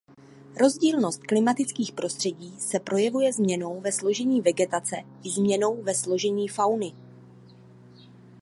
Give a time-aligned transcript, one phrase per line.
[0.59, 6.91] Rozdílnost klimatických prostředí se projevuje změnou ve složení vegetace i změnou ve složení fauny.